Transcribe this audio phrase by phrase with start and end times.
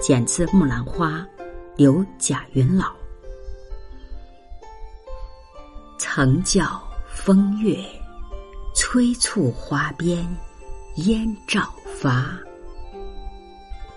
[0.00, 1.26] 剪自《木兰花》，
[1.76, 2.92] 刘贾云老。
[5.98, 7.78] 曾教风月，
[8.74, 10.26] 催促花边
[10.96, 12.38] 烟照发。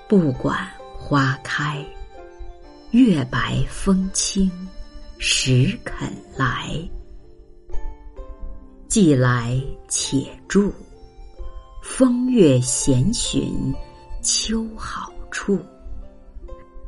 [0.07, 0.65] 不管
[0.97, 1.85] 花开，
[2.91, 4.49] 月白风清，
[5.19, 6.77] 时肯来。
[8.87, 10.71] 既来且住，
[11.81, 13.73] 风月闲寻
[14.21, 15.59] 秋好处。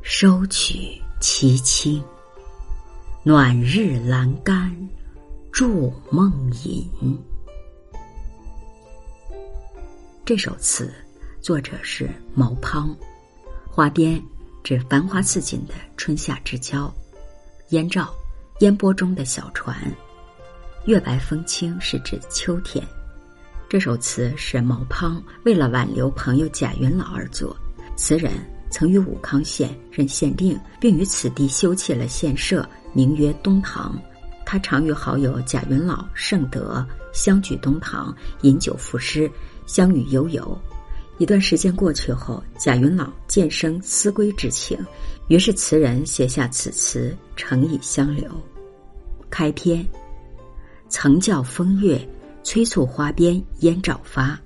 [0.02, 2.02] 收取其清，
[3.22, 4.74] 暖日阑干
[5.52, 6.32] 筑梦
[6.64, 7.18] 吟。
[10.24, 10.92] 这首词
[11.40, 12.94] 作者是毛滂。
[13.68, 14.20] 花边
[14.64, 16.92] 指繁花似锦的春夏之交，
[17.68, 18.12] 燕赵
[18.60, 19.74] 烟波中的小船，
[20.84, 22.86] 月白风清是指秋天。
[23.70, 27.56] 这首词是毛滂为了挽留朋友贾云老而作，
[27.96, 28.32] 词人。
[28.72, 34.00] 曾于武康县任县令，并于此地修葺了县舍，名曰东堂。
[34.46, 39.28] 他常与好友贾云老、盛德相聚东堂，饮酒赋诗，
[39.66, 40.56] 相与悠游。
[41.18, 44.78] 一段时间过去后，贾云老渐生思归之情，
[45.26, 48.30] 于是词人写下此词，诚意相留。
[49.30, 49.86] 开篇，
[50.88, 52.00] 曾教风月，
[52.42, 54.38] 催促花边烟照发，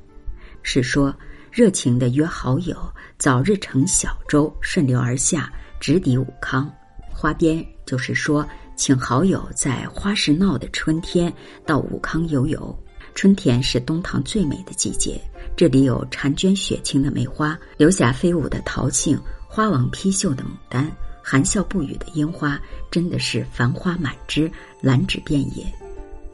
[0.63, 1.15] 是说。
[1.57, 2.77] 热情的约好友
[3.17, 6.69] 早日乘小舟顺流而下，直抵武康。
[7.13, 11.33] 花边就是说，请好友在花市闹的春天
[11.65, 12.77] 到武康游游。
[13.15, 15.21] 春天是东塘最美的季节，
[15.55, 20.91] 这里有婵娟雪清的梅花，流霞飞舞的桃杏，花王披绣的牡丹，
[21.27, 24.51] 含笑不语的樱花，真的是繁花满枝，
[24.83, 25.65] 兰芷遍野。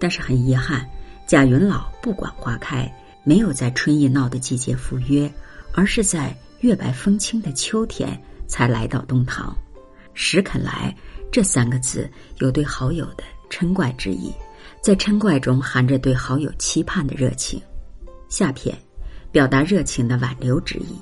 [0.01, 0.85] 但是很遗憾，
[1.29, 2.93] 贾云老不管花开。
[3.23, 5.31] 没有在春意闹的季节赴约，
[5.75, 8.19] 而是在月白风清的秋天
[8.49, 9.55] 才来到东塘。
[10.15, 10.97] 时肯来
[11.31, 14.33] 这三个字有对好友的嗔怪之意，
[14.83, 17.61] 在嗔怪中含着对好友期盼的热情。
[18.31, 18.77] 下片
[19.31, 20.99] 表达热情的挽留之意，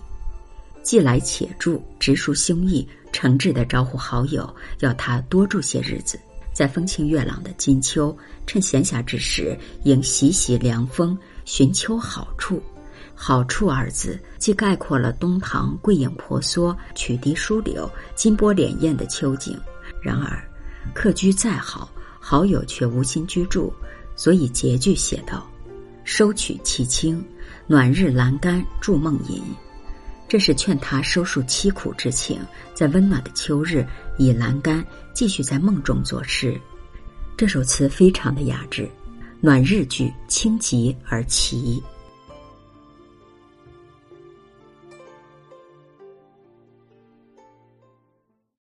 [0.83, 4.49] 既来且住，直抒胸臆，诚挚的招呼好友
[4.81, 6.19] 要他多住些日子。
[6.53, 11.17] 在风清月朗的金秋，趁闲暇之时，应习习凉风。
[11.45, 12.63] 寻秋好处，
[13.15, 19.59] 好处二字既概括了东堂桂影婆娑、曲堤疏柳、金波潋滟的秋景。
[20.03, 20.43] 然而，
[20.93, 21.91] 客居再好，
[22.21, 23.73] 好友却无心居住，
[24.15, 25.49] 所以结句写道
[26.05, 27.25] ：“收取其清，
[27.67, 29.43] 暖日阑干筑梦吟。”
[30.29, 32.39] 这是劝他收束凄苦之情，
[32.75, 33.87] 在温暖的秋日
[34.19, 34.85] 倚栏杆
[35.15, 36.61] 继续在梦中作诗。
[37.35, 38.89] 这首词非常的雅致。
[39.41, 41.83] 暖日句，清极而奇。